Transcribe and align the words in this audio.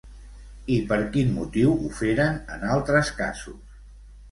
I 0.75 0.77
per 0.91 0.97
quin 1.17 1.29
motiu 1.41 1.75
ho 1.75 1.93
feren 1.99 2.41
en 2.57 2.67
altres 2.79 3.15
casos? 3.23 3.81